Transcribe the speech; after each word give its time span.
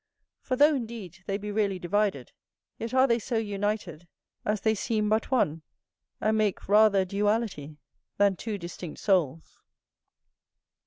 For 0.41 0.55
though, 0.55 0.73
indeed, 0.73 1.19
they 1.27 1.37
be 1.37 1.51
really 1.51 1.77
divided, 1.77 2.31
yet 2.79 2.91
are 2.91 3.05
they 3.05 3.19
so 3.19 3.37
united, 3.37 4.07
as 4.43 4.61
they 4.61 4.73
seem 4.73 5.09
but 5.09 5.29
one, 5.29 5.61
and 6.19 6.39
make 6.39 6.67
rather 6.67 7.01
a 7.01 7.05
duality 7.05 7.77
than 8.17 8.35
two 8.35 8.57
distinct 8.57 8.99
souls. 8.99 9.59